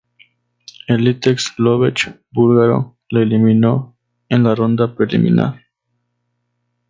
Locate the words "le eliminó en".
3.11-4.41